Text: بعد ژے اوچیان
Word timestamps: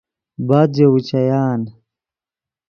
بعد 0.47 0.69
ژے 0.75 0.85
اوچیان 0.91 1.61